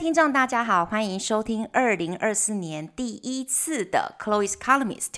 [0.00, 5.16] 听众，大家好，欢迎收听二零二四年第一次的 Chloe's Columnist。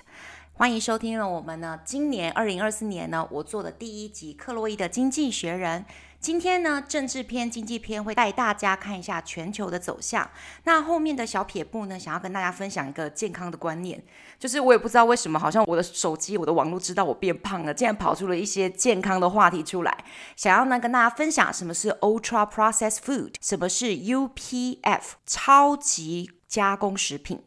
[0.55, 5.85] 欢迎收听了我们呢，今年二零二四年呢，我做的第一集克洛伊的经济学人。
[6.23, 10.31] 今天呢，政治篇、经济篇会带大家看一下全球的走向。
[10.63, 14.01] 那后面的小撇步呢，想要跟大家分享一个健康的观念，
[14.39, 20.05] 就是我也不知道为什么，好像我的手机、我的网络知道我变胖了，竟然跑出了一些健康的话题出来，
[20.37, 27.43] 想要呢跟大家分享什么是 Ultra Processed Food，什么是 UPF 超级加工食品。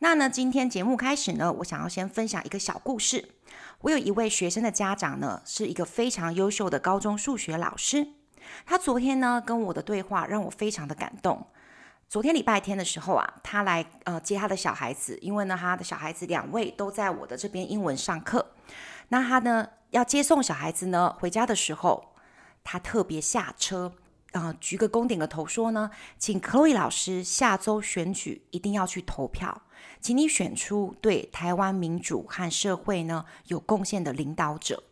[0.00, 3.30] 那呢，今天节目开始呢，我想要先分享一个小故事。
[3.80, 8.17] 我有一位学生的家长呢，是一个非常优秀的高中数学老师。
[8.66, 11.46] 他昨天呢跟我的对话让我非常的感动。
[12.08, 18.52] 昨天礼拜天的时候啊，他来呃接他的小孩子，因为呢他的小孩子两位都在我的这边英文上课。
[19.08, 22.14] 那他呢要接送小孩子呢回家的时候，
[22.64, 23.92] 他特别下车
[24.32, 29.62] 啊、呃、鞠个躬点个头说呢，请 Chloe 老师下周选举一定要去投票，
[30.00, 34.82] 请你选出对台湾民主和社会呢有贡献的领导者。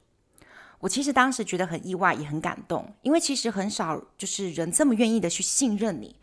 [0.79, 6.17] 我其实当时觉得很意外，也很感动，因为其实很少就是人这么愿意的去信任你，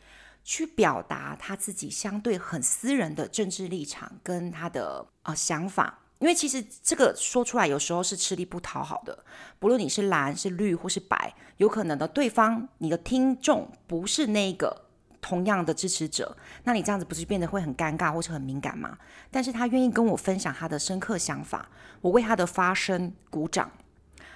[0.44, 6.00] 去表达他自己相对很私人的政治立场跟他的啊、呃、想法。
[6.20, 9.26] 因为其实这个说出来有时候是吃力不讨好的，
[9.60, 14.86] 不论你是蓝是绿或是白，有可能的对方你的听众不是那个
[15.20, 18.98] 同样的支持者，那你这样子不是变得会很尴尬或是很敏感吗？
[19.30, 21.68] 但是他愿意跟我分享他的深刻想法，
[22.00, 23.70] 我为他的发声鼓掌。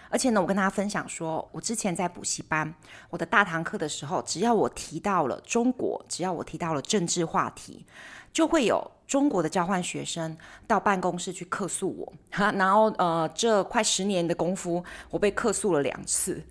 [0.09, 2.73] 而且呢，我跟大家分享说，我之前在补习班，
[3.09, 7.85] 我的大堂课的时候，只要我提到了中国，只要我提到了政治话题，
[8.31, 12.13] 就会有中国的交换学生到办公室去客诉我。
[12.31, 16.41] 哈，然后呃，这快十年的功夫，我被客诉了两次，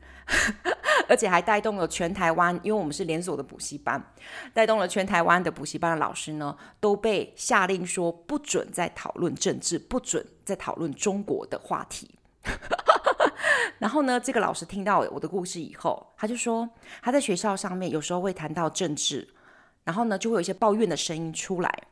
[1.08, 4.02] 而且还带动了全台湾，因为我们是连锁的补习班，
[4.52, 12.18] 带动了全台湾的补习班的老师呢，都被下令说不准再讨论政治，不准再讨论中国的话题。
[13.78, 16.68] 然后呢，这个老师听到我的故事以后，他就说
[17.02, 19.28] 他在学校上面有时候会谈到政治，
[19.84, 21.84] 然后呢就会有一些抱怨的声音出来。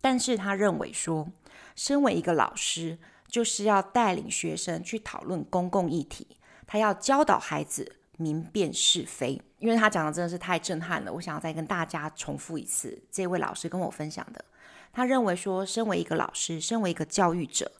[0.00, 1.28] 但是他认为说，
[1.76, 2.98] 身为一个老师，
[3.28, 6.36] 就是要带领学生去讨论公共议题，
[6.66, 9.40] 他要教导孩子明辨是非。
[9.58, 14.42] 因为他讲的真的是太震撼了，我想要再跟大家重复一次，这位老师跟我分享的，
[14.90, 17.70] 他认为说，身为一个老师，身为一个教育者。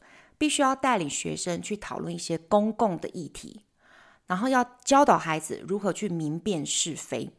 [0.41, 3.61] 必须要带领学生去讨论一些公共的议题，
[4.25, 7.29] 然后要教导孩子如何去明辨是非。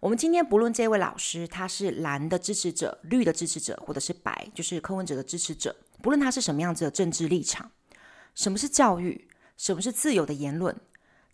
[0.00, 7.70] 我们今天不论这位老师他是蓝的支持者、绿的支持者，或者是白，就是柯文哲的支持者，不论他是什么样子的政治立场，
[8.34, 9.28] 什么是教育，
[9.58, 10.74] 什么是自由的言论，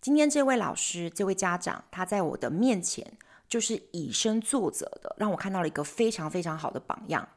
[0.00, 3.16] 今天这位老师、这位家长，他在我的面前
[3.48, 7.28] 就是以身作则的，让我看到了一个非常非常好的榜样。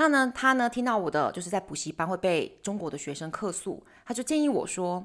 [0.00, 5.04] 那呢，他呢听到我的就是在补习班会被中国的学生客诉，他就建议我说，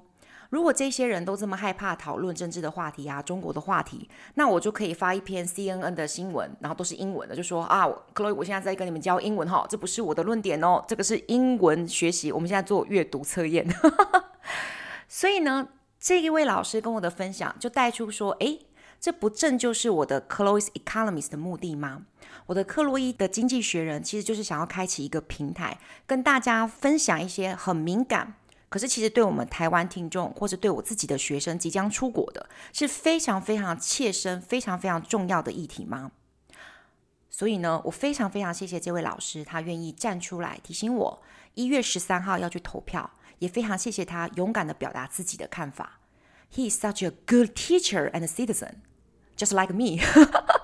[0.51, 13.67] 如果这些人都这么害怕讨论政治的话题啊，中国的话题，那我就可以发一篇 CNN 的新闻，然后都是英文的，就说啊，Chloe，我现在在跟你们教英文哈，这不是我的论点哦，这个是英文学习，我们现在做阅读测验。
[15.09, 15.67] 所以呢，
[15.99, 18.61] 这一位老师跟我的分享就带出说，诶。
[19.05, 22.07] 这不正就是我的 Close Economist 的目的吗？
[22.47, 28.33] 我的克洛伊的经济学人其实就是想要开启一个平台，跟大家分享一些很敏感，
[28.67, 36.11] 可是其实对我们台湾听众或者对我自己的学生即将出国的是非常非常切身、非常非常重要的议题吗？
[37.29, 41.21] 所以呢，我非常非常谢谢这位老师，他愿意站出来提醒我
[41.53, 45.99] 一月十三号要去投票，也非常谢谢他勇敢地表达自己的看法。
[46.51, 48.77] He is such a good teacher and a citizen.
[49.37, 50.01] Just like me，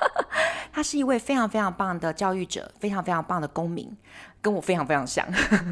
[0.71, 3.95] 他是一位非常非常棒的教育者，非常非常棒的公民，
[4.41, 5.27] 跟我非常非常像。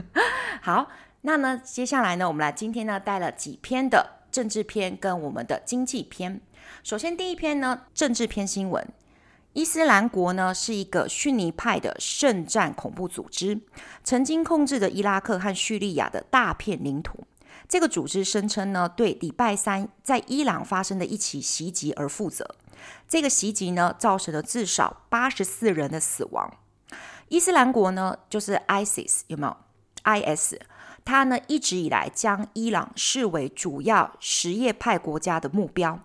[0.62, 0.88] 好，
[1.22, 6.42] 那呢，接下来呢，我们来今天呢带了几篇的政治篇跟我们的经济篇。
[6.84, 8.86] 首先第一篇呢，政治篇新闻：
[9.54, 13.62] 伊斯兰国呢是一个逊尼派的圣战恐怖组织，
[14.04, 17.26] 曾经控制着伊拉克和叙利亚的大片领土。
[17.68, 22.56] 这个组织声称呢，对礼拜三在伊朗发生的一起袭击而负责。
[23.08, 26.54] 这个袭击呢，造成了至少八十四人的死亡。
[27.28, 29.58] 伊斯兰国呢，就是 ISIS，有没有
[30.04, 30.56] ？IS，
[31.06, 36.00] 它呢一直以来将伊朗视为主要什叶派国家的目标。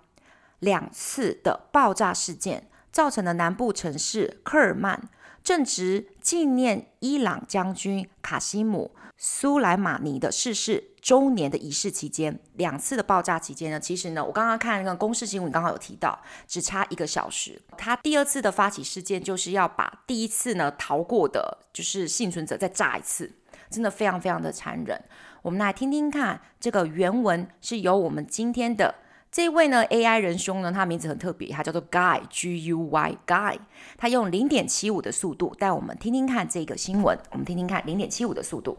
[0.58, 5.08] 两次的爆炸事件造成了南部城市科尔曼
[5.42, 17.60] 正值纪念伊朗将军卡西姆苏莱马尼的逝世周年的仪式期间，两次的爆炸期间呢，其实呢，我刚刚看那个公视新闻，刚好有提到，只差一个小时。
[17.78, 23.32] 他第二次的发起事件，就是要把第一次呢逃过的，就是幸存者再炸一次，
[23.70, 25.00] 真的非常非常的残忍。
[25.42, 28.94] 我们来听听看，这个原文是由我们今天的
[29.30, 33.58] 这位呢 AI 仁兄呢，他名字很特别，他叫做 Guy G U Y Guy，
[33.96, 37.18] 他用零点七五的速度带我们听听看这个新闻。
[37.30, 38.78] 我们听听看零点七五的速度。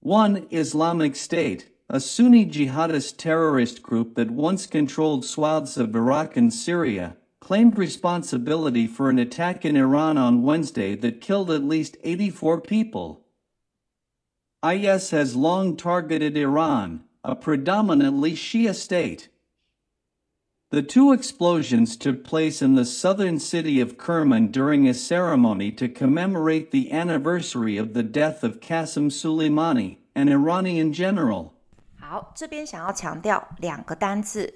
[0.00, 6.54] One Islamic State, a Sunni jihadist terrorist group that once controlled swaths of Iraq and
[6.54, 12.60] Syria, claimed responsibility for an attack in Iran on Wednesday that killed at least 84
[12.60, 13.26] people.
[14.64, 19.28] IS has long targeted Iran, a predominantly Shia state.
[20.69, 25.87] The two explosions took place in the southern city of Kerman during a ceremony to
[25.87, 31.53] commemorate the anniversary of the death of Qasem Soleimani, an Iranian general.
[31.99, 34.55] 好，这边想要强调两个单字，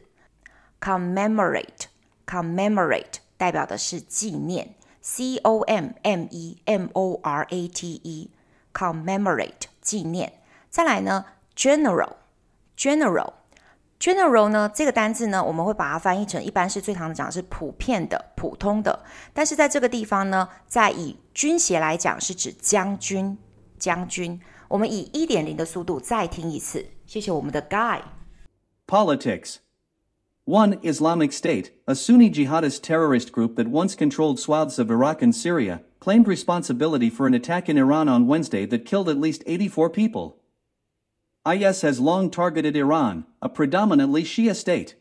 [0.82, 9.68] commemorate，commemorate 代表的是纪念，c o m m e m o r a t e，commemorate。
[9.80, 10.34] 纪念，
[10.70, 11.26] 再来呢
[14.02, 19.04] ，general，general，general 呢，这个单字呢，我们会把它翻译成，一般是最常讲的是普遍的、普通的，
[19.34, 23.38] 但是在这个地方呢，在以军衔来讲，是指将军，
[23.78, 24.40] 将军。
[24.68, 29.56] 我们以一点零的速度再听一次，谢谢我们的 Guy。Politics.
[30.46, 35.34] One Islamic State, a Sunni jihadist terrorist group that once controlled swaths of Iraq and
[35.36, 35.82] Syria.
[36.00, 40.38] claimed responsibility for an attack in Iran on Wednesday that killed at least 84 people.
[41.46, 44.96] IS has long targeted Iran, a predominantly Shia state.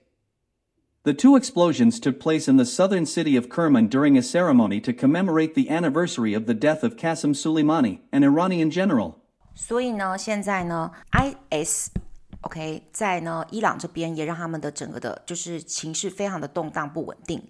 [1.03, 4.93] The two explosions took place in the southern city of Kerman during a ceremony to
[4.93, 9.15] commemorate the anniversary of the death of Qasem Soleimani, an Iranian general.
[9.55, 17.43] 所以呢，现在呢，IS，OK，、okay, 在呢伊朗这边也让他们的整个的，就是情势非常的动荡不稳定。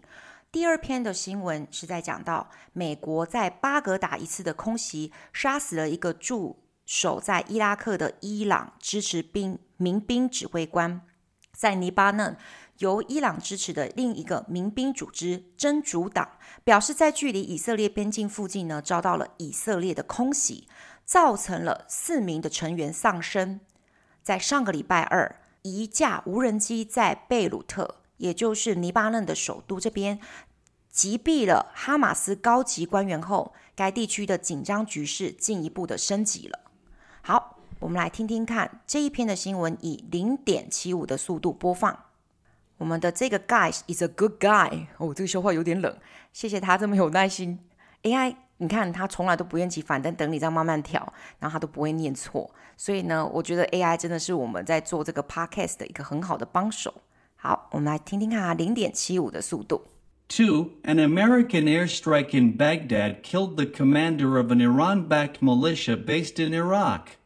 [0.53, 6.57] 第二篇的新闻是在讲到美国在巴格达一次的空袭，杀死了一个驻
[6.94, 11.02] 守在伊拉克的伊朗支持兵民兵指挥官，
[11.54, 12.36] 在黎巴嫩
[12.80, 16.32] 由伊朗支持的另一个民兵组织真主党
[16.66, 20.68] 表示，在距离以色列边境附近呢，遭到了以色列的空袭，
[21.06, 23.62] 造成了四名的成员丧生。
[24.22, 28.02] 在上个礼拜二，一架无人机在贝鲁特。
[28.18, 30.20] 也就是黎巴嫩的首都这边
[30.90, 36.60] 击毙了哈马斯高级官员后，该地区的紧张局势进一步的升级了。
[37.24, 41.96] 好，我们来听听看这一篇的新闻，以零点七五的速度播放。
[42.78, 44.88] 我们的这个 guy is a good guy。
[44.98, 45.96] 哦，这个说话有点冷，
[46.34, 47.60] 谢谢他这么有耐心。
[48.02, 52.50] AI，你看他从来都不厌其烦，但等你这样慢慢调，然后他都不会念错。
[52.76, 56.92] 所以呢，我觉得 AI 真的是我们在做这个 podcast 的一个很好的帮手。
[57.36, 59.86] 好，我们来听听看啊，零点七五的速度。
[60.32, 67.18] Two, an American airstrike in Baghdad killed the commander of an Iran-backed militia based in Iraq.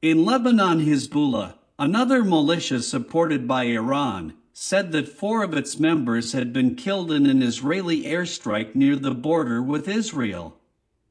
[0.00, 6.52] In Lebanon, Hezbollah, another militia supported by Iran, said that four of its members had
[6.52, 10.56] been killed in an Israeli airstrike near the border with Israel.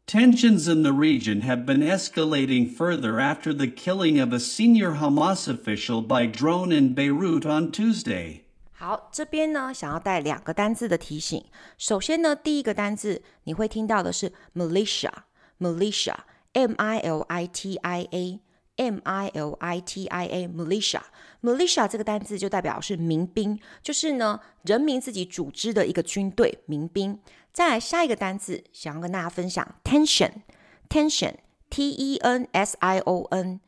[0.08, 5.50] Tensions in the region have been escalating further after the killing of a senior Hamas
[5.50, 8.43] official by drone in Beirut on Tuesday.
[8.84, 11.42] 好，这边呢，想要带两个单字的提醒。
[11.78, 27.18] 首先呢，第一个单字你会听到的是 militia，militia，m i l i t i a，m i l i t i a，militia，militia 这个单字就代表是民兵，就是呢人民自己组织的一个军队，民兵。
[27.54, 33.62] 再来下一个单字，想要跟大家分享 tension，tension，t e n s i o n。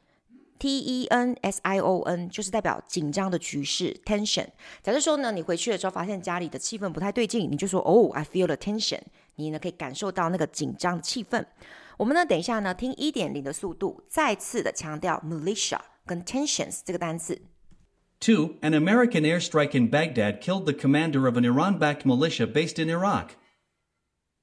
[0.59, 4.47] T E N S I O N 就是代表紧张的局势，tension。
[4.82, 9.00] 假设说呢，你回去的时候发现家里的气氛不太对劲，你就说哦，I feel the tension。
[9.37, 11.44] 你呢可以感受到那个紧张的气氛。
[11.97, 17.40] 我们呢等一下呢听一点零的速度，再次的强调 militia 跟 tensions 这个单词。
[18.20, 23.30] Two, an American airstrike in Baghdad killed the commander of an Iran-backed militia based in Iraq.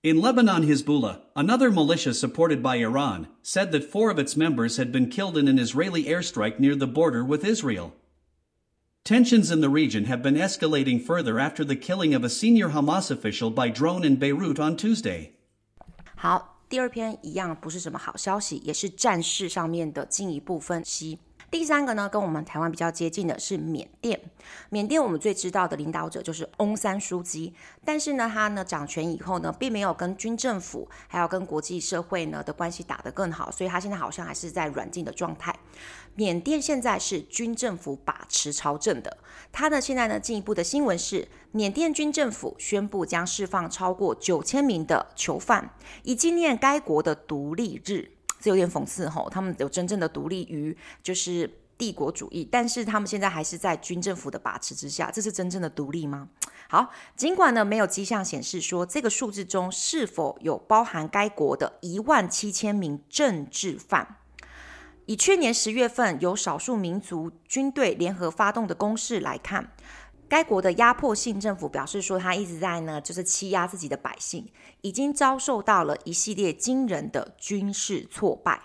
[0.04, 4.92] In Lebanon, Hezbollah, another militia supported by Iran, said that four of its members had
[4.92, 7.94] been killed in an Israeli airstrike near the border with Israel.
[9.04, 13.10] Tensions in the region have been escalating further after the killing of a senior Hamas
[13.10, 15.34] official by drone in Beirut on Tuesday.
[16.16, 21.20] 好，第二篇一样不是什么好消息，也是战事上面的进一步分析。
[21.53, 24.19] 第三个呢，跟我们台湾比较接近的是缅甸。
[24.71, 27.53] 缅甸我们最知道的领导者就是翁山苏姬，
[27.85, 35.55] 但是呢，他呢掌权以后呢，并没有跟军政府还有跟国际社会呢的关系打得更好，所以他现在好像还是在软禁的状态。
[36.15, 39.19] 缅甸现在是军政府把持朝政的，
[39.53, 48.13] 他呢现在呢进一步的新闻是，缅甸军政府宣布将释放超过九千名的囚犯，以纪念该国的独立日。
[48.43, 56.29] 这有点讽刺吼，他们有真正的独立于就是帝国主义，但是他们现在还是在军政府的把持之下，这是真正的独立吗？
[56.69, 64.17] 好，尽管呢没有迹象显示说这个数字中是否有包含该国的一万七千名政治犯。
[65.07, 69.73] 以去年十月份由少数民族军队联合发动的攻势来看。
[70.33, 78.63] 该国的压迫性政府表示说，他一直在呢，就是欺压自己的百姓，已经遭受到了一系列惊人的军事挫败。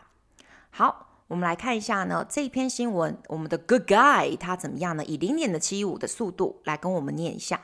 [0.70, 5.04] 好，我们来看一下呢，这一篇新闻，我们的 Good Guy 他怎么样呢？
[5.04, 7.60] 以零点的七五的速度来跟我们念一下。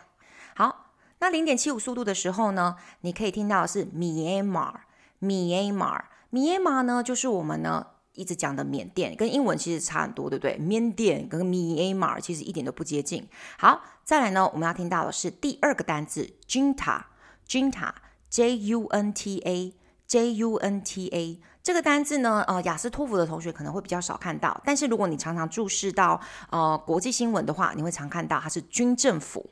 [0.54, 0.88] 好，
[1.20, 7.88] 那零点七五速度的时候呢，你可以听到的是 Myanmar，Myanmar，Myanmar 呢，就是我们呢。
[8.14, 10.58] 一直讲的缅甸跟英文其实差很多，对不对？
[10.58, 13.28] 缅甸跟 Myanmar 其实一点都不接近。
[13.58, 29.50] 好，再来呢，我们要听到的是第二个单字 Junta，Junta，J U N T A，J U N T A 这个单字呢，呃，雅思托福的同学可能会比较少看到，但是如果你常常注视到呃国际新闻的话，你会常看到它是军政府。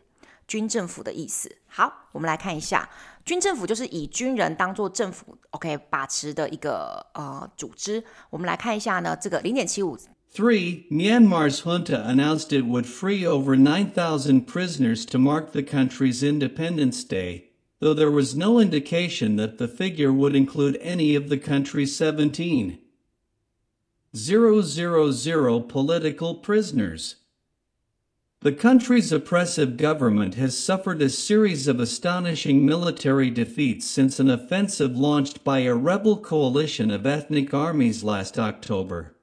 [0.50, 1.50] 军政府的意思。
[1.66, 2.88] 好，我们来看一下，
[3.24, 8.02] 军政府就是以军人当做政府，OK 把持的一个呃组织。
[8.30, 9.98] 我们来看一下呢，这个零点七五。
[10.32, 17.52] Three, Myanmar's junta announced it would free over 9,000 prisoners to mark the country's Independence Day,
[17.80, 22.78] though there was no indication that the figure would include any of the country's 17.
[24.14, 27.16] Zero, zero, zero political prisoners.
[28.42, 34.96] The country's oppressive government has suffered a series of astonishing military defeats since an offensive
[34.96, 39.16] launched by a rebel coalition of ethnic armies last October.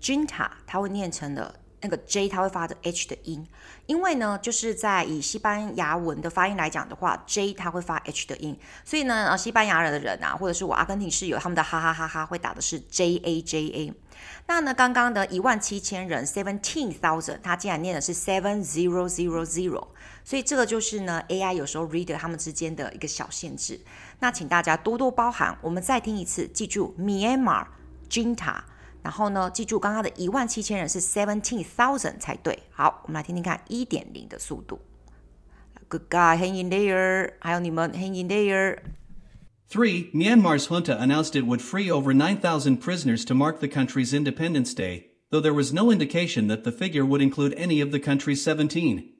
[0.00, 3.45] Junta，它会念成了 那个 J，它会发着 H 的音，
[3.85, 13.93] 因为呢，就是在以西班牙文的发音来讲的话，J 它会发 H 的音，所以呢，呃，西班牙人的人啊，或者是我阿根廷室友，他们的哈哈哈哈会打的是 J A J A。
[14.47, 19.87] 那呢，刚刚的一万七千人 seventeen thousand，他竟然念的是 seven zero zero zero，
[20.23, 23.79] 所以这个就是呢 AI 有时候 reader 他们之间的一个小限制。
[24.19, 27.67] 那请大家多多包涵，我们再听一次，记住 Myanmar
[28.09, 28.61] Jinta
[29.04, 32.58] 然后呢，记住刚刚的一万七千人是 seventeen thousand 才对。
[32.70, 34.78] 好，我们来听听看一点零的速度。
[35.88, 42.78] Good guy hang in there，还有你们 hang in there。Three, Myanmar's junta announced it would free over 9,000
[42.78, 47.04] prisoners to mark the country's Independence Day, though there was no indication that the figure
[47.04, 49.12] would include any of the country's 17.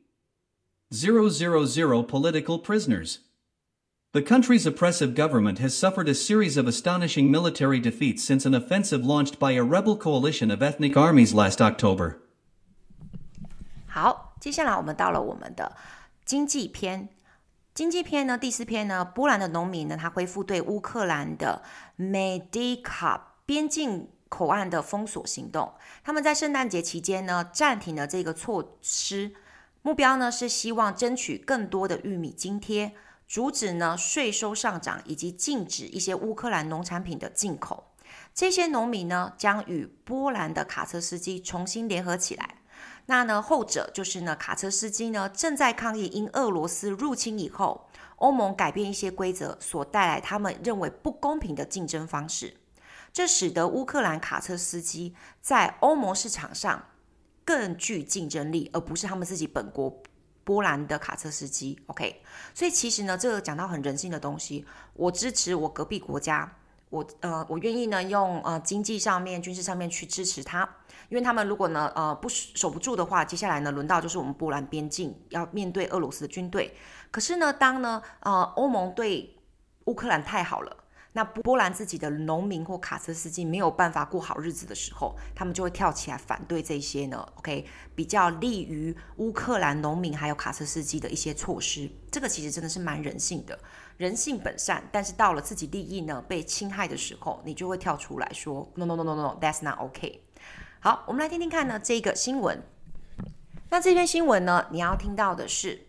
[0.92, 3.20] 000 political prisoners.
[4.15, 9.05] The country's oppressive government has suffered a series of astonishing military defeats since an offensive
[9.05, 12.19] launched by a rebel coalition of ethnic armies last October.
[13.85, 15.75] 好，接下来我们到了我们的
[16.23, 17.09] 经济篇。
[17.73, 21.61] 经济篇呢，第四篇呢，波兰的农民呢，他恢复对乌克兰的
[21.99, 25.73] Medyka 边境口岸的封锁行动。
[26.05, 29.33] 他们在圣诞节期间呢，暂停了这个措施，
[29.81, 32.93] 目标呢是希望争取更多的玉米津贴，
[33.27, 37.91] 阻止呢税收上涨，以及禁止一些乌克兰农产品的进口。
[38.33, 42.61] 这些农民呢，将与波兰的卡车司机重新联合起来。
[43.07, 52.57] 那呢，后者就是呢，卡车司机呢正在抗议，因俄罗斯入侵以后，欧盟改变一些规则所带来他们认为不公平的竞争方式，
[53.13, 56.85] 这使得乌克兰卡车司机在欧盟市场上
[57.43, 60.01] 更具竞争力，而不是他们自己本国
[60.45, 61.77] 波兰的卡车司机。
[61.87, 62.21] OK，
[62.53, 66.49] 所以其实呢，这个讲到很人性的东西，我支持我隔壁国家。
[66.91, 70.61] 我呃，我愿意呢用呃经济上面、军事上面去支持他，
[71.09, 76.73] 因为他们如果呢呃不守不住的话，接下来呢轮到就是我们波兰边境要面对俄罗斯的军队。
[77.11, 79.35] 可是呢，当呢呃欧盟对
[79.85, 80.77] 乌克兰太好了，
[81.15, 87.25] 那波兰自己的农民或卡车司机没有办法过好日子的时候，他们就会跳起来反对这些呢。
[87.37, 93.57] OK，比较利于乌克兰农民还有卡车司机的一些措施，这个其实真的是蛮人性的。
[93.95, 100.21] 人性本善，但是到了自己利益呢被侵害的时候，你就会跳出来说 no no no no no，that's not OK。
[100.81, 102.61] 好，我们来听听看呢这个新闻。
[103.69, 105.87] 那这篇新闻呢，你要听到的是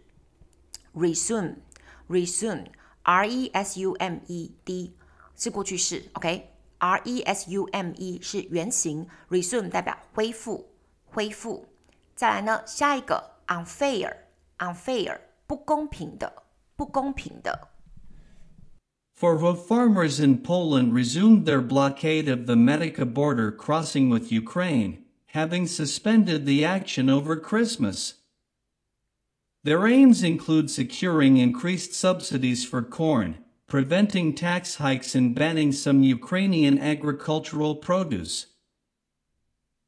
[0.95, 4.95] resume，resume，r e s u m e d
[5.36, 10.70] 是过去式，OK，r e s u m e 是原形，resume 代表恢复，
[11.06, 11.68] 恢复。
[12.16, 16.44] 再来呢，下一个 unfair，unfair，不公平的，
[16.76, 17.70] 不公平的。
[19.20, 25.68] For the farmers in Poland resumed their blockade of the Medyka border crossing with Ukraine, having
[25.68, 28.14] suspended the action over Christmas.
[29.64, 36.78] Their aims include securing increased subsidies for corn, preventing tax hikes and banning some Ukrainian
[36.78, 38.48] agricultural produce.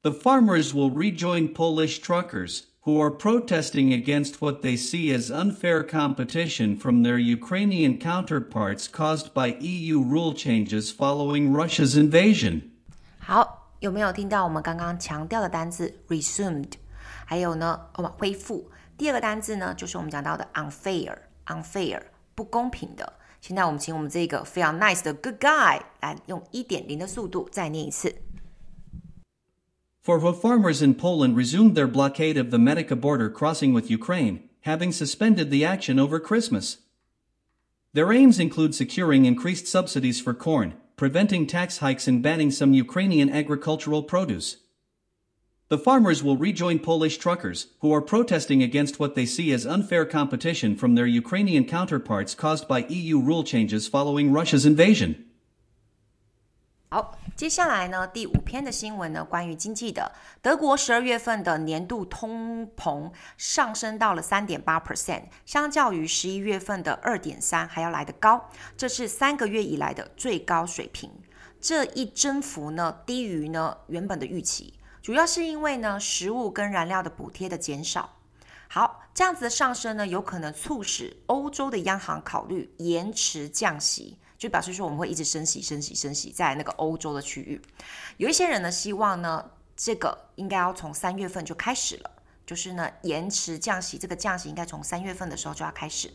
[0.03, 5.83] The farmers will rejoin Polish truckers, who are protesting against what they see as unfair
[5.83, 12.71] competition from their Ukrainian counterparts caused by EU rule changes following Russia's invasion.
[13.19, 16.73] 好，有没有听到我们刚刚强调的单字 resumed？
[17.25, 18.69] 还有呢，我们恢复。
[18.97, 22.01] 第二个单字呢，就是我们讲到的 unfair，unfair
[22.35, 23.13] 不公平的。
[23.41, 28.15] 现在我们请我们这个非常 nice 的 good guy 来用一点零的速度再念一次。
[30.01, 34.91] For the farmers in Poland resumed their blockade of the Medyka border crossing with Ukraine, having
[34.91, 36.77] suspended the action over Christmas.
[37.93, 43.29] Their aims include securing increased subsidies for corn, preventing tax hikes and banning some Ukrainian
[43.29, 44.57] agricultural produce.
[45.69, 50.05] The farmers will rejoin Polish truckers, who are protesting against what they see as unfair
[50.05, 55.15] competition from their Ukrainian counterparts caused by EU rule changes following Russia's invasion.
[56.89, 60.11] 好，接下来呢，第五篇的新闻呢，关于经济的。
[60.43, 71.09] 德国十二月份的年度通膨上升到了三点八 percent，相较于十一月份的二点三还要来得高，这是三个月以来的最高水平。
[71.59, 74.75] 这一增幅呢，低于呢原本的预期。
[75.02, 78.16] 主要是因为呢，食物跟燃料的补贴的减少。
[78.68, 87.62] 好，这样子的上升呢，有可能促使欧洲的央行考虑延迟降息，就表示说我们会一直升息、升息、升息，在那个欧洲的区域。
[88.18, 92.10] 有一些人呢，希望呢，这个应该要从三月份就开始了，
[92.44, 96.12] 就是呢，延迟降息，这个降息应该从三月份的时候就要开始。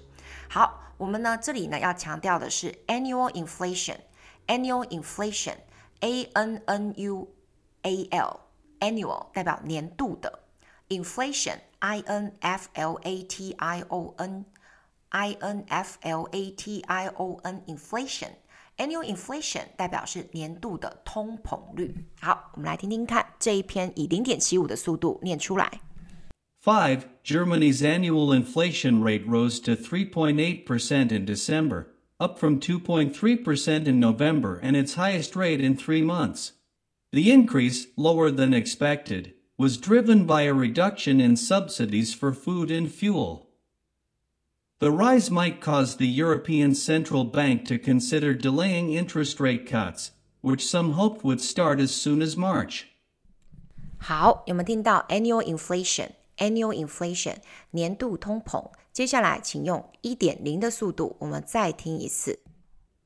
[0.48, 7.34] 好，我们呢这里呢要强调的是 annual inflation，annual inflation，A N N U
[7.82, 8.43] A L。
[8.83, 10.41] Annual 代表年度的，
[10.89, 17.41] inflation，I N F L A T I O N，I N F L A T I O
[17.43, 22.07] N，inflation，annual inflation 代表是年度的通膨率。
[22.21, 25.81] 好，我们来听听看这一篇以零点七五的速度念出来。
[26.63, 31.87] Five, Germany's annual inflation rate rose to 3.8% in December,
[32.19, 36.51] up from 2.3% in November and its highest rate in three months.
[37.13, 42.89] The increase, lower than expected, was driven by a reduction in subsidies for food and
[42.89, 43.49] fuel.
[44.79, 50.65] The rise might cause the European Central Bank to consider delaying interest rate cuts, which
[50.65, 52.85] some hoped would start as soon as March.
[53.99, 57.39] 好，有没有听到 annual inflation？annual inflation
[57.73, 58.71] 年度通膨。
[58.93, 62.39] 接下来，请用一点零的速度，我们再听一次。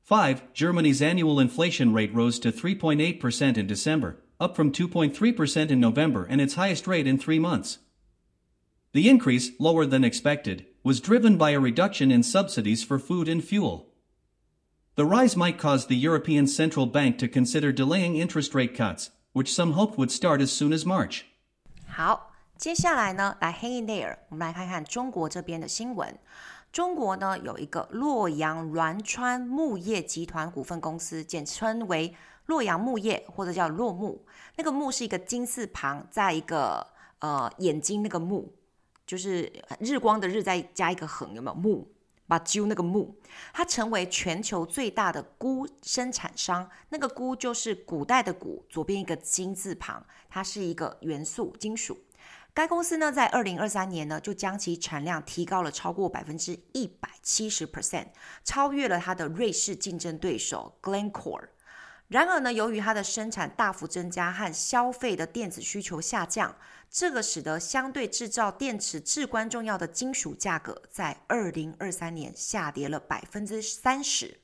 [0.07, 0.53] 5.
[0.53, 6.41] Germany's annual inflation rate rose to 3.8% in December, up from 2.3% in November and
[6.41, 7.79] its highest rate in three months.
[8.91, 13.43] The increase, lower than expected, was driven by a reduction in subsidies for food and
[13.43, 13.87] fuel.
[14.95, 19.51] The rise might cause the European Central Bank to consider delaying interest rate cuts, which
[19.51, 21.25] some hoped would start as soon as March.
[21.87, 26.19] 好，接下来呢，来 hang in there，我们来看看中国这边的新闻。
[26.78, 32.14] 中国呢有一个洛阳栾川木业集团股份公司，简称为
[32.46, 34.24] 洛阳木业或者叫洛木。
[34.54, 36.86] 那个木是一个金字旁，在一个
[37.18, 38.54] 呃眼睛那个木，
[39.04, 41.88] 就是日光的日再加一个横，有没有木？
[42.28, 43.16] 把揪那个木，
[43.52, 46.70] 它成为全球最大的钴生产商。
[46.90, 51.98] 那个钴就是古代的钴，左边一个金字旁，它是一个元素金属。
[52.54, 58.06] 该公司呢，在二零二三年呢，就将其产量提高了超过百分之一百七十 percent，
[58.44, 61.48] 超越了它的瑞士竞争对手 Glencore。
[62.08, 66.56] 然而呢，由于它的生产大幅增加和消费的电子需求下降，
[66.90, 74.40] 这个使得相对制造电池至关重要的金属价格在二零二三年下跌了百分之三十。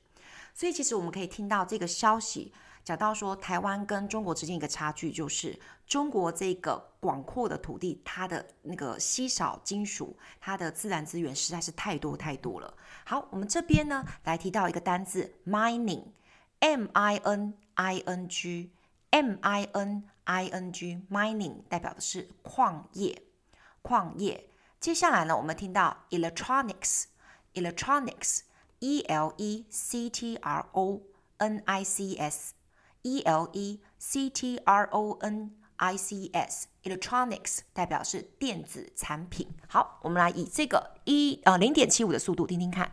[0.53, 2.53] 所以，其实我们可以听到这个消息。
[2.85, 12.71] 讲到说，台湾跟中国之间一个差距，就是中国这个广阔的土地，它的那个稀少金属，它的自然资源实在是太多太多了。
[13.03, 23.23] 好，我们这边呢来提到一个单字 mining，m i n i n g，m i n i n g，mining 代表的是矿业，
[23.81, 24.47] 矿业。
[24.79, 31.01] 接下来呢，我们听到 electronics，electronics，e l e c t r o
[31.37, 32.53] n i c s。
[33.04, 39.48] E L E C T R O N I C S，electronics 代表是电子产品。
[39.68, 42.92] 好，我们来以这个一呃零点七五的速度听听看。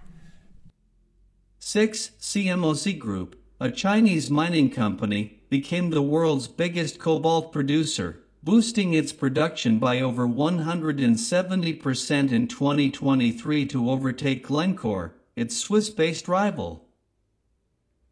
[1.60, 9.12] Six CMOC Group, a Chinese mining company, became the world's biggest cobalt producer, boosting its
[9.12, 16.86] production by over 170% in 2023 to overtake Glencore, its Swiss-based rival.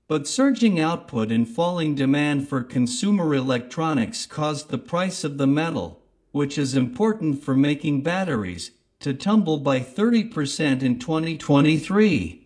[0.10, 6.02] But surging output and falling demand for consumer electronics caused the price of the metal,
[6.32, 8.70] which is important for making batteries,
[9.00, 12.42] to tumble by 30% in 2023.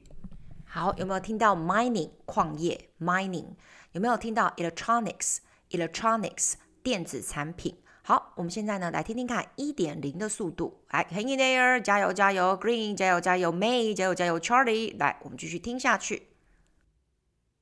[0.63, 3.56] 好，有没有听到 mining 矿业 mining？
[3.91, 5.39] 有没有听到 electronics
[5.71, 7.75] electronics 电子产品？
[8.04, 10.80] 好，我们现在呢来听听看一点零的速度。
[10.91, 14.97] 来，Hang in there，加油加油，Green，加油加油，May，加油加油，Charlie。
[14.97, 16.23] 来，我们继续听下去。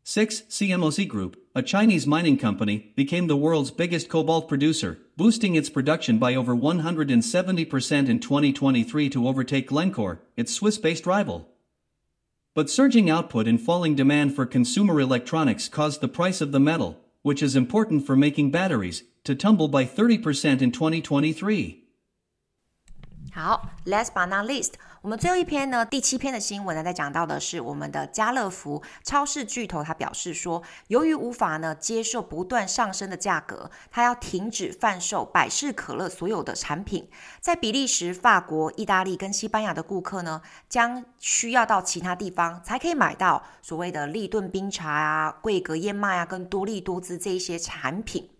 [0.04, 5.70] Six CMOC Group, a Chinese mining company, became the world's biggest cobalt producer, boosting its
[5.70, 11.48] production by over 170% in 2023 to overtake Glencore, its Swiss-based rival.
[12.52, 16.98] But surging output and falling demand for consumer electronics caused the price of the metal,
[17.22, 21.78] which is important for making batteries, to tumble by 30% in 2023.
[23.32, 37.10] 好，last but not least，我们最后一篇呢，第七篇的新闻呢，在讲到的是我们的家乐福超市巨头，他表示说，由于无法呢接受不断上升的价格，他要停止贩售百事可乐所有的产品。
[37.40, 48.30] 在比利时、法国、意大利跟西班牙的顾客呢，将需要到其他地方才可以买到所谓的立顿冰茶啊、桂格燕麦啊、跟多力多滋这一些产品。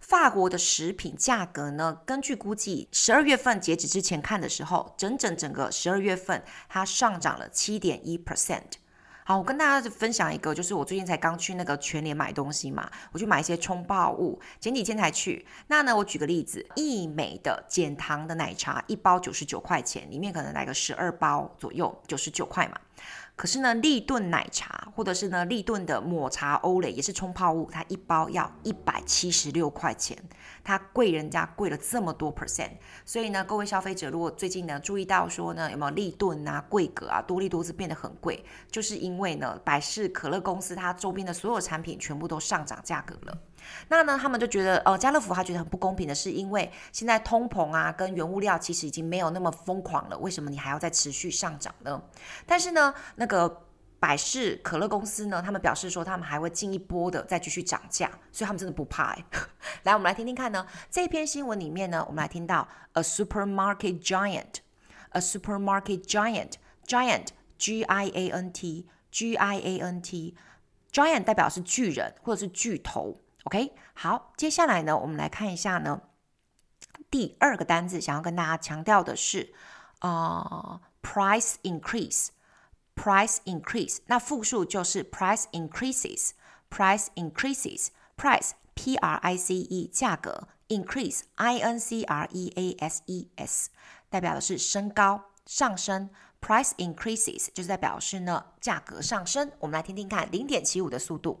[0.00, 8.78] 法国的食品价格呢，根据估计，十二月份截止之前看的时候，整整整个十二月份它上涨了七点一 percent。
[9.24, 15.44] 好，我跟大家分享一个，就是我最近才刚去那个全联买东西嘛，我去买一些冲泡物，前几天才去。
[15.66, 22.80] 那呢，我举个例子，义美的减糖的奶茶一包九十九块钱，里面可能来个十二包左右，九十九块嘛。
[23.38, 30.18] 可是呢，立顿奶茶或者是呢，立顿的抹茶欧蕾也是冲泡物，它一包要一百七十六块钱，
[30.64, 32.72] 它贵人家贵了这么多 percent。
[33.04, 43.38] 所以呢，各位消费者如果最近呢注意到说呢，有没有立顿啊、贵格啊、多利多滋变得很贵，就是因为呢，百事可乐公司它周边的所有产品全部都上涨价格了。
[43.88, 52.02] 那呢，他们就觉得，呃，家乐福他觉得很不公平的是，因为现在通膨啊，跟原物料其实已经没有那么疯狂了，为什么你还要再持续上涨呢？
[52.46, 53.64] 但是呢，那个
[54.00, 59.24] 百事可乐公司呢，他们表示说，他们还会进一波的再继续涨价，所以他们真的不怕哎。
[59.82, 73.20] 来，我们来听听看呢，这篇新闻里面呢，我们来听到 a supermarket giant，a supermarket giant，giant，G I A N T，G I A N T，giant 代表是巨人或者是巨头。
[73.48, 76.02] OK，好，接下来呢，我们来看一下呢，
[77.10, 79.54] 第二个单字，想要跟大家强调的是，
[80.00, 93.02] 呃，price increase，price increase，那复数就是 price increases，price increases，price，P R I C E，价格，increase，I N C R E A S
[93.06, 93.70] E S，
[94.10, 96.10] 代表的是升高、上升
[96.42, 99.50] ，price increases 就是在表示呢价格上升。
[99.60, 101.40] 我们来听听看，零点七五的速度。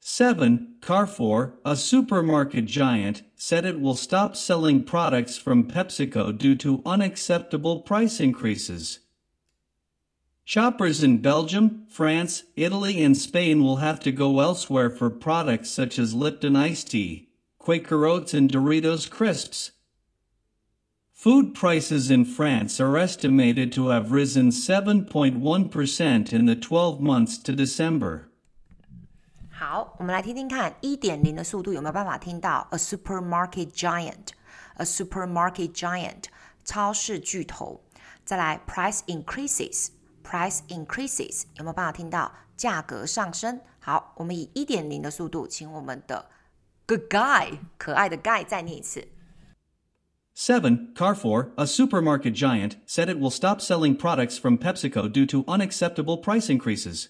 [0.00, 0.76] 7.
[0.80, 7.80] Carrefour, a supermarket giant, said it will stop selling products from PepsiCo due to unacceptable
[7.80, 9.00] price increases.
[10.44, 15.98] Shoppers in Belgium, France, Italy, and Spain will have to go elsewhere for products such
[15.98, 19.72] as Lipton iced tea, Quaker Oats, and Doritos crisps.
[21.12, 27.52] Food prices in France are estimated to have risen 7.1% in the 12 months to
[27.52, 28.30] December.
[29.57, 32.67] 好，我们来听听看一点零的速度有没有办法听到？
[32.71, 36.25] A supermarket giant，a supermarket giant，
[36.65, 37.83] 超市巨头。
[38.25, 42.33] 再来，price increases，price increases，有没有办法听到？
[42.57, 43.61] 价格上升。
[43.79, 46.29] 好，我们以一点零的速度，请我们的
[46.87, 49.07] good guy，可爱的 guy 再念一次。
[50.35, 56.17] Seven, Carrefour, a supermarket giant, said it will stop selling products from PepsiCo due to unacceptable
[56.17, 57.09] price increases.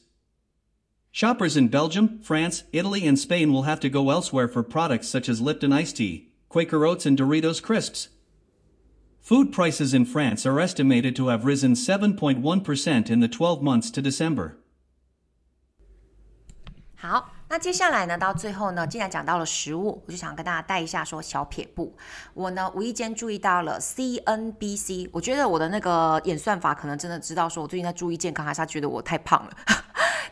[1.11, 5.29] Shoppers in Belgium, France, Italy, and Spain will have to go elsewhere for products such
[5.29, 8.09] as Lipton iced tea, Quaker Oats, and Doritos crisps.
[9.21, 14.01] Food prices in France are estimated to have risen 7.1% in the 12 months to
[14.01, 14.57] December.
[16.95, 21.95] 好，那接下来呢，到最后呢，既然讲到了食物，我就想跟大家带一下说小撇步。
[22.33, 29.51] 我呢无意间注意到了 CNBC，我觉得我的那个演算法可能真的知道说我最近在注意健康，还是他觉得我太胖了。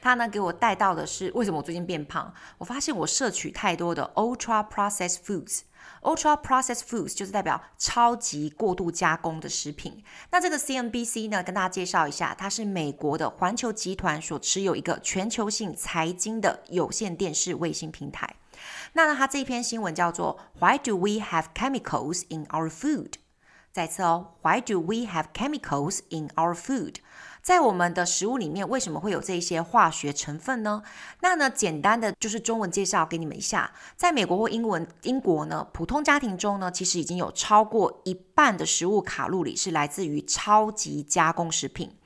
[0.06, 2.32] 他呢给我带到的是为什么我最近变胖？
[2.58, 5.62] 我发现我摄取太多的 ultra processed foods。
[6.02, 10.04] Ultra processed foods 就是代表超级过度加工的食品。
[10.30, 18.36] 那这个 CNBC 呢，跟大家介绍一下，它是美国的环球集团所持有一个全球性财经的有线电视卫星平台。
[18.92, 23.14] 那它这篇新闻叫做 Why do we have chemicals in our food？
[23.72, 26.94] 再次哦，Why do we have chemicals in our food？
[27.46, 30.82] 在我们的食物里面，为什么会有这些化学成分呢？
[31.20, 33.72] 那呢，简单的就是中文介绍给你们一下。
[33.94, 41.96] 在美国或英文英国呢，普通家庭中呢，其实已经有超过一半的食物卡路里是来自于超级加工食品。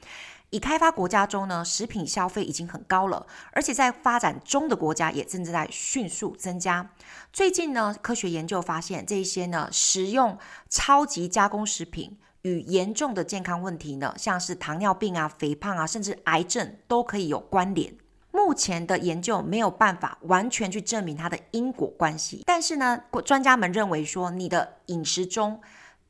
[0.51, 6.91] 已开发国家中呢，食品消费已经很高了，而且在发展中的国家也正在迅速增加。
[7.33, 10.37] 最近呢，科学研究发现，这些呢，食用
[10.69, 12.19] 超级加工食品。
[12.43, 17.95] 与严重的健康问题呢，像是糖尿病啊、肥胖啊，甚至癌症都可以有关联。
[18.33, 25.61] 目前的研究没有办法完全去证明它的因果关系，但是呢，专家们认为说，你的饮食中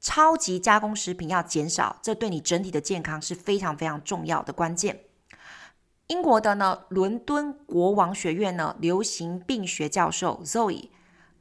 [0.00, 5.00] 超级加工食品要减少，这对你整体的健康是非常非常重要的关键。
[6.08, 10.90] 英国的呢，伦敦国王学院呢，流行病学教授 Zoe。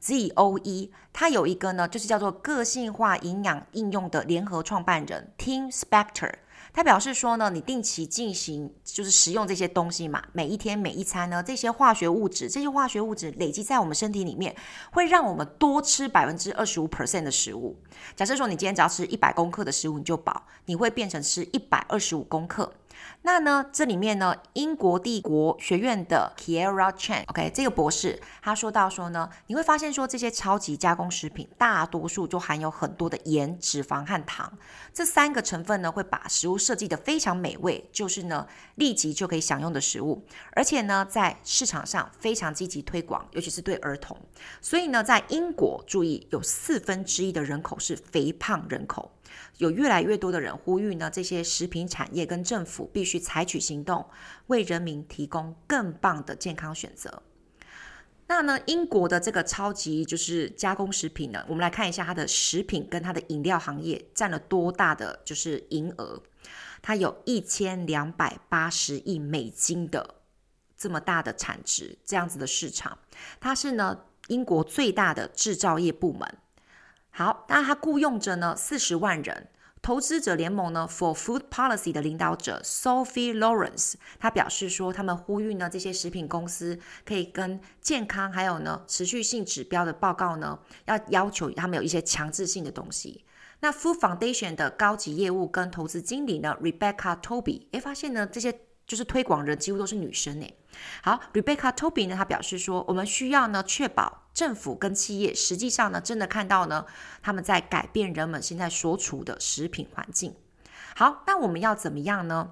[0.02, 6.32] Zoe，他有一个呢，就是叫做个性化营养应用的联合创办人 Tim Spector。
[6.72, 14.54] 他表示说呢，你定期进行就是食用这些东西嘛，每一天每一餐呢，这些化学物质，这些化学物质累积在我们身体里面，
[14.92, 17.76] 会让我们多吃百分之二十五 percent 的食物。
[18.14, 22.72] 假设说你今天只要吃一百公克的食物你就饱，你会变成吃一百二十五公克。
[23.22, 34.50] 那呢，这里面呢，英国帝国学院的 Kiera Chen，OK，这个博士他说到说呢，你会发现说这些超级加工食品大多数就含有很多的盐、脂肪和糖，
[34.94, 44.16] 这三个成分呢会把食物设计得非常美味，就是呢立即就可以享用的食物，而且呢在市场上非常积极推广，尤其是对儿童。
[44.62, 49.12] 所以呢，在英国注意有四分之一的人口是肥胖人口。
[49.58, 54.08] 有越来越多的人呼吁呢，这些食品产业跟政府必须去采取行动，
[54.46, 57.22] 为人民提供更棒的健康选择。
[58.28, 66.22] 那呢，英国的这个超级就是加工食品呢，我们来看一下它的食品跟它的饮料行业占了多大的就是营额。
[66.80, 70.14] 它有一千两百八十亿美金的
[70.76, 72.96] 这么大的产值，这样子的市场，
[73.40, 76.38] 它是呢英国最大的制造业部门。
[77.10, 79.48] 好，那它雇佣着呢四十万人。
[79.82, 93.24] 投资者联盟呢 For Food Policy 的领导者 Sophie Lawrence，他表示说，他们呼吁呢这些食品公司可以跟健康还有呢持续性指标的报告呢，要要求他们有一些强制性的东西。
[93.60, 98.60] 那 Food Foundation 的高级业务跟投资经理呢 Rebecca Toby，诶，发现呢这些。
[98.90, 100.58] 就是推广人几乎都是女生诶。
[101.00, 106.84] 好，Rebecca Toby 呢，他表示说，我们需要呢确保政府跟企业实际上呢真的看到呢
[107.22, 110.34] 他们在改变人们现在所处的食品环境。
[110.96, 112.50] 好，那我们要怎么样呢？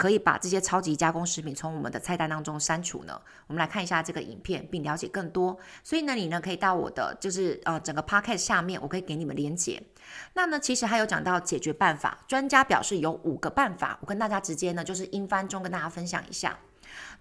[0.00, 3.20] 可以把这些超级加工食品从我们的菜单当中删除呢？
[3.48, 5.58] 我们来看一下这个影片，并了解更多。
[5.84, 9.82] 所以呢，你呢可以到我的就是呃整个 podcast 下面，我可以给你们连结。
[10.32, 16.58] 那呢，其实还有讲到解决办法，专家表示有五个办法，我跟大家直接呢就是英翻中跟大家分享一下。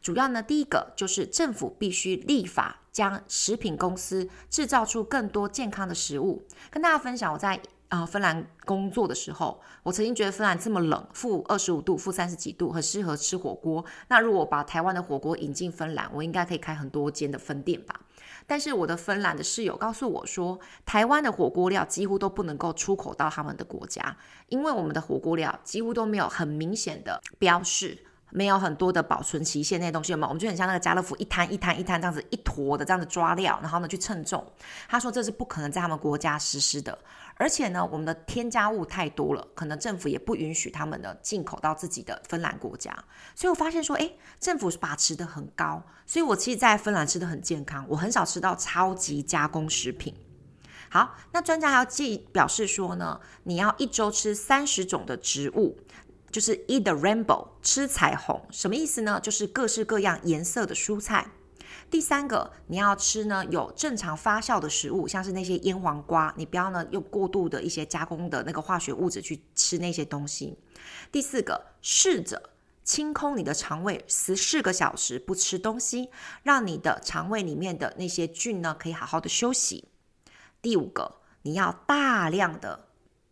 [0.01, 6.45] 主要呢，第一个就是政府必须立法，将食品公司制造出更多健康的食物。
[6.71, 7.59] 跟大家分享，我在。
[7.89, 13.84] 啊、芬兰工作的时候，我曾经觉得芬兰这么冷，负二十五度、负三十几度，很适合吃火锅。
[14.10, 17.99] 那如果把台湾的火锅引进芬兰，我应该可以开很多间的分店吧？
[18.45, 24.15] 但是我的芬兰的室友告诉我说，台湾的火锅料几乎都不能够出口到他们的国家，
[24.49, 27.97] 因为我们的火锅料几乎都没有很明显的标示，
[28.31, 30.27] 没有很多的保存期限那些东西，有没有？
[30.27, 34.45] 我们就很像那个家乐福一摊一摊一摊这样子一坨的这样子抓料，然后呢去称重。
[34.87, 36.97] 他说这是不可能在他们国家实施的。
[37.35, 42.93] 而且呢，我们的添加物太多了，可能政府也不允许他们的进口到自己的芬兰国家。
[43.33, 50.13] 所以我发现说，诶，政府把持得很高，所以我其实在芬兰吃的很健康，我很少吃到超级加工食品。
[50.89, 55.77] 好，那专家还要建议表示说呢，你要一周吃三十种的植物，
[56.31, 59.19] 就是 eat the rainbow，吃彩虹，什么意思呢？
[59.19, 61.31] 就是各式各样颜色的蔬菜。
[61.89, 70.57] 第三个，你要吃呢有正常发酵的食物，像是那些腌黄瓜，你不要呢用过度的一些加工的那个化学物质去吃那些东西。
[71.11, 72.51] 第四个，试着
[72.83, 76.09] 清空你的肠胃十四个小时不吃东西，
[76.43, 79.85] 让你的肠胃里面的那些菌呢可以好好的休息。
[80.61, 82.88] 第五个，你要大量的。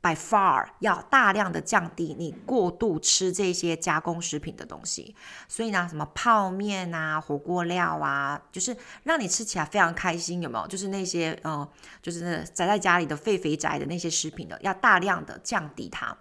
[0.07, 5.15] By far 要大量的降低你过度吃这些加工食品的东西。
[5.47, 10.67] 所以呢，什么泡面啊、火锅料啊，就是让你吃起来非常开心，有没有？
[10.67, 11.67] 就是那些呃，
[12.01, 16.15] 就是宅在家里的废肥宅的那些食品的，要大量的降低它。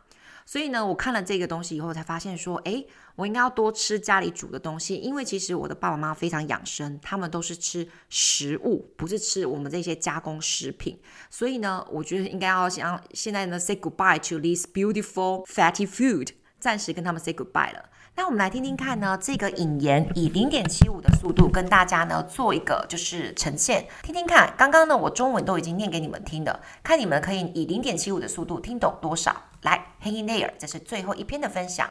[0.47, 10.99] 所以呢，我看了这个东西以后，才发现说，诶，我应该要多吃家里煮的东西，因为其实我的爸爸妈妈非常养生，他们都是吃食物，不是吃我们这些加工食品。
[11.29, 16.29] 所以呢，我觉得应该要想现在呢，say goodbye to this beautiful fatty food，
[16.61, 17.91] 暂时跟他们 say goodbye 了。
[18.16, 24.54] 那我们来听听看呢，这个引言以零点七五的速度跟大家呢做一个就是呈现，听听看。
[24.58, 29.36] 刚刚呢，我中文都已经念给你们听了，看你们可以以零点七五的速度听懂多少。
[29.62, 31.90] 来，hang in there，这是最后一篇的分享。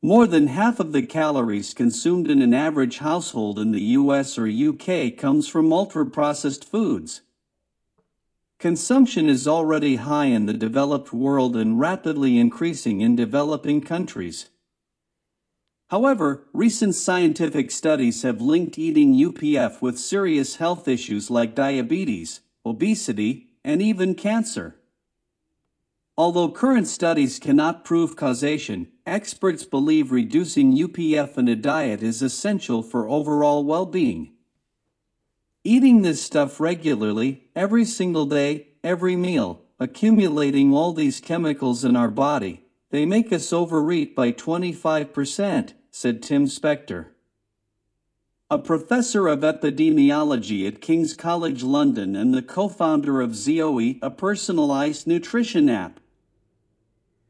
[0.00, 4.48] More than half of the calories consumed in an average household in the US or
[4.48, 7.20] UK comes from ultra-processed foods.
[8.58, 14.46] Consumption is already high in the developed world and rapidly increasing in developing countries.
[15.89, 23.47] However, recent scientific studies have linked eating UPF with serious health issues like diabetes, obesity,
[23.63, 24.75] and even cancer.
[26.15, 32.83] Although current studies cannot prove causation, experts believe reducing UPF in a diet is essential
[32.83, 34.33] for overall well-being.
[35.63, 42.11] Eating this stuff regularly, every single day, every meal, accumulating all these chemicals in our
[42.11, 47.07] body, they make us overeat by 25%, said Tim Spector.
[48.51, 55.05] A professor of epidemiology at King's College London and the co-founder of Zoe, a personalized
[55.05, 55.99] nutrition app.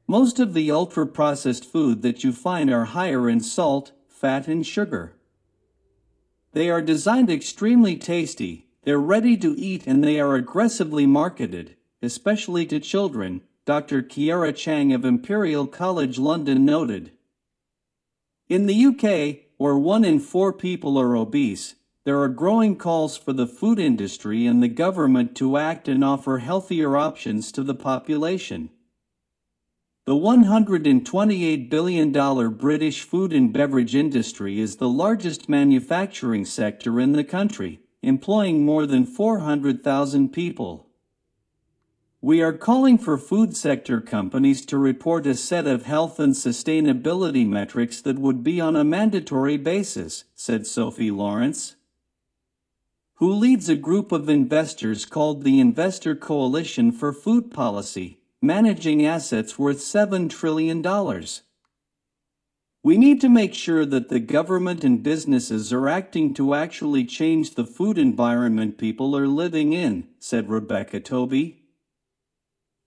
[0.07, 5.13] Most of the ultra-processed food that you find are higher in salt, fat, and sugar.
[6.53, 12.65] They are designed extremely tasty, they're ready to eat and they are aggressively marketed, especially
[12.67, 14.01] to children, Dr.
[14.01, 17.11] Kiara Chang of Imperial College London noted.
[18.49, 23.31] In the UK, where one in four people are obese, there are growing calls for
[23.31, 28.71] the food industry and the government to act and offer healthier options to the population.
[30.07, 37.23] The $128 billion British food and beverage industry is the largest manufacturing sector in the
[37.23, 40.88] country, employing more than 400,000 people.
[42.21, 47.47] We are calling for food sector companies to report a set of health and sustainability
[47.47, 51.77] metrics that would be on a mandatory basis, said Sophie Lawrence,
[53.15, 59.57] who leads a group of investors called the Investor Coalition for Food Policy, managing assets
[59.57, 60.81] worth $7 trillion.
[62.83, 67.55] We need to make sure that the government and businesses are acting to actually change
[67.55, 71.58] the food environment people are living in, said Rebecca Toby.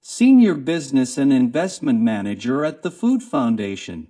[0.01, 4.07] Senior Business and Investment Manager at the Food Foundation.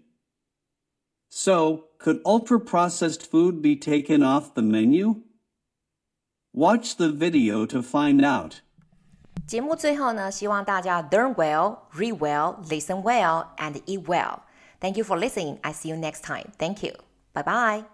[1.29, 5.23] So, could ultra-processed food be taken off the menu?
[6.53, 8.61] Watch the video to find out.
[9.45, 14.41] 节目最后呢，希望大家 learn well, read well, listen well, and eat well.
[14.79, 15.59] Thank you for listening.
[15.61, 16.51] I see you next time.
[16.57, 16.93] Thank you.
[17.33, 17.83] Bye bye.